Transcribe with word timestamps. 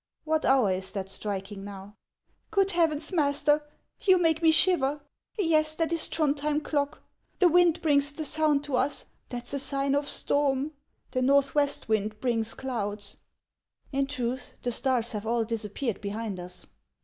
"What 0.23 0.45
hour 0.45 0.71
is 0.71 0.91
that 0.93 1.09
striking 1.09 1.63
now?"" 1.63 1.95
Good 2.49 2.71
heavens, 2.71 3.11
master! 3.11 3.61
you 4.01 4.17
make 4.17 4.41
me 4.41 4.49
shiver. 4.51 4.99
Yes, 5.37 5.75
that 5.75 5.93
is 5.93 6.09
Throndhjem 6.09 6.63
clock; 6.63 7.03
the 7.37 7.47
wind 7.47 7.83
brings 7.83 8.11
the 8.11 8.25
sound 8.25 8.63
to 8.63 8.77
us. 8.77 9.05
That 9.29 9.45
's 9.45 9.53
a 9.53 9.59
sign 9.59 9.93
of 9.93 10.07
storm. 10.09 10.71
The 11.11 11.21
northwest 11.21 11.87
wind 11.87 12.19
brings 12.19 12.55
clouds."" 12.55 13.17
In 13.91 14.07
truth, 14.07 14.53
the 14.63 14.71
stars 14.71 15.11
have 15.11 15.27
all 15.27 15.43
disappeared 15.43 16.01
behind 16.01 16.39
us." 16.39 16.65